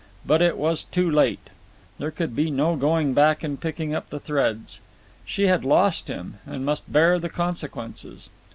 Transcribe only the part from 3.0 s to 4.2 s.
back and picking up the